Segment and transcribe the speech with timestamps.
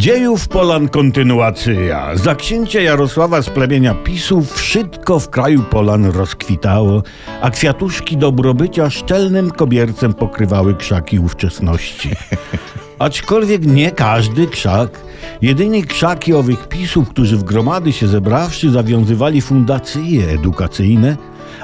[0.00, 2.16] Dziejów Polan kontynuacja.
[2.16, 7.02] Za księcia Jarosława z plemienia Pisów wszystko w kraju Polan rozkwitało,
[7.40, 12.10] a kwiatuszki dobrobycia szczelnym kobiercem pokrywały krzaki ówczesności.
[12.98, 15.00] Aczkolwiek nie każdy krzak.
[15.42, 21.16] Jedynie krzaki owych pisów, którzy w gromady się zebrawszy, zawiązywali fundacje edukacyjne,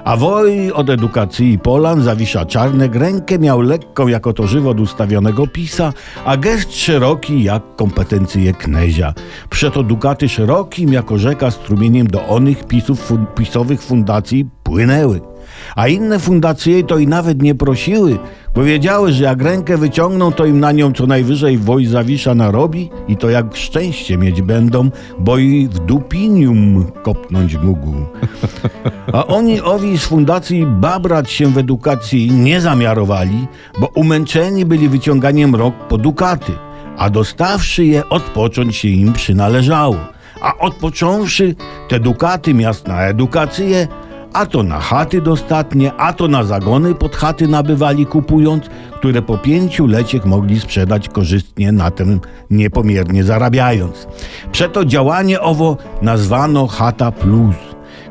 [0.05, 5.93] a woj od edukacji Polan zawisza czarne rękę miał lekką jako to żywot ustawionego pisa,
[6.25, 9.15] a gest szeroki jak kompetencje knezia.
[9.51, 15.20] Przeto dukaty szerokim jako rzeka strumieniem do onych pisów fun pisowych fundacji płynęły.
[15.77, 18.18] A inne fundacje to i nawet nie prosiły,
[18.56, 22.91] bo wiedziały, że jak rękę wyciągną, to im na nią co najwyżej woj zawisza narobi
[23.09, 27.95] i to jak szczęście mieć będą, bo i w dupinium kopnąć mógł.
[29.12, 33.46] A oni owi z fundacji babrać się w edukacji nie zamiarowali,
[33.80, 36.52] bo umęczeni byli wyciąganiem rok po dukaty,
[36.98, 39.96] a dostawszy je odpocząć się im przynależało.
[40.41, 41.54] A odpocząwszy
[41.88, 43.88] te dukaty miast na edukację,
[44.37, 49.38] a to na chaty dostatnie, a to na zagony pod chaty nabywali kupując, które po
[49.38, 52.20] pięciu leciech mogli sprzedać korzystnie na tym
[52.51, 54.06] niepomiernie zarabiając.
[54.52, 57.56] Przeto działanie owo nazwano chata plus.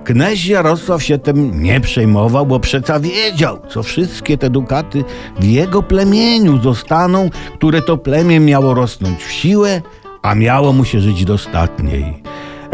[0.03, 5.03] Knez Jarosław się tym nie przejmował, bo przeca wiedział, co wszystkie te dukaty
[5.39, 9.81] w jego plemieniu zostaną, które to plemię miało rosnąć w siłę,
[10.21, 12.23] a miało mu się żyć dostatniej.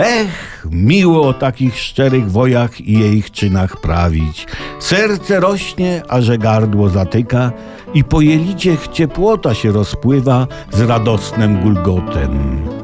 [0.04, 4.48] Ech, miło o takich szczerych wojach i jej czynach prawić.
[4.80, 7.52] Serce rośnie, a że gardło zatyka
[7.94, 12.81] i po jeliciech ciepłota się rozpływa z radosnym gulgotem.